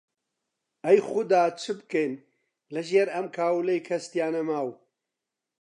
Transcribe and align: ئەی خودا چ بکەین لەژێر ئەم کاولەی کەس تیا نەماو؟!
ئەی 0.85 0.99
خودا 1.07 1.43
چ 1.61 1.63
بکەین 1.77 2.13
لەژێر 2.75 3.07
ئەم 3.13 3.25
کاولەی 3.37 3.85
کەس 3.87 4.03
تیا 4.11 4.27
نەماو؟! 4.35 4.69